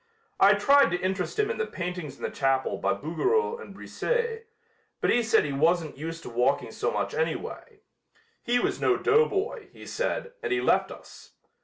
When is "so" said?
6.71-6.89